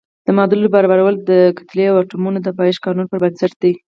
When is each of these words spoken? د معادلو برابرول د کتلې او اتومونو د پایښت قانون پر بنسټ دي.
د 0.25 0.27
معادلو 0.37 0.73
برابرول 0.75 1.15
د 1.29 1.31
کتلې 1.57 1.85
او 1.91 1.95
اتومونو 2.01 2.37
د 2.41 2.47
پایښت 2.57 2.81
قانون 2.85 3.05
پر 3.09 3.17
بنسټ 3.23 3.53
دي. 3.61 3.73